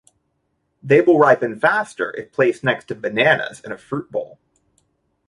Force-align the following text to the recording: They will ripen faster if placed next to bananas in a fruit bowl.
They 0.81 0.99
will 1.01 1.19
ripen 1.19 1.59
faster 1.59 2.09
if 2.17 2.31
placed 2.31 2.63
next 2.63 2.85
to 2.85 2.95
bananas 2.95 3.61
in 3.63 3.71
a 3.71 3.77
fruit 3.77 4.11
bowl. 4.11 4.39